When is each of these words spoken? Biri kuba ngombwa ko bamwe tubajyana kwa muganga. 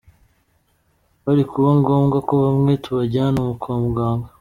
Biri 1.23 1.43
kuba 1.51 1.69
ngombwa 1.79 2.17
ko 2.27 2.33
bamwe 2.43 2.73
tubajyana 2.83 3.41
kwa 3.61 3.73
muganga. 3.83 4.27